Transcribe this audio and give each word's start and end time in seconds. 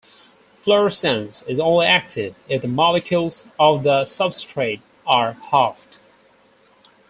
Fluorescence 0.63 1.43
is 1.43 1.59
only 1.59 1.85
active 1.85 2.33
if 2.49 2.63
the 2.63 2.67
molecules 2.67 3.45
of 3.59 3.83
the 3.83 4.01
substrate 4.01 4.81
are 5.05 5.33
halved. 5.51 5.99